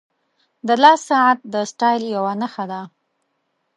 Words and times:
•د 0.67 0.69
لاس 0.83 0.99
ساعت 1.09 1.39
د 1.53 1.55
سټایل 1.71 2.03
یوه 2.15 2.33
نښه 2.41 2.65
ده. 2.71 2.81